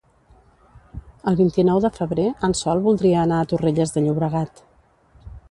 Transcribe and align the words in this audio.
El 1.31 1.37
vint-i-nou 1.41 1.81
de 1.85 1.91
febrer 1.97 2.25
en 2.49 2.57
Sol 2.61 2.83
voldria 2.89 3.21
anar 3.27 3.39
a 3.43 3.49
Torrelles 3.53 3.95
de 3.99 4.05
Llobregat. 4.09 4.65